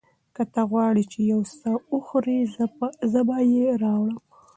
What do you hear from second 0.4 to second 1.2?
ته غواړې چې